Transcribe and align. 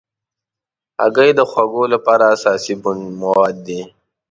هګۍ 1.01 1.29
د 1.37 1.41
خواږو 1.49 1.83
لپاره 1.93 2.23
اساسي 2.35 2.73
مواد 3.23 3.55
دي. 3.67 3.81